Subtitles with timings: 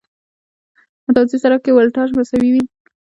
[1.05, 2.63] متوازي سرکټ کې ولټاژ مساوي وي.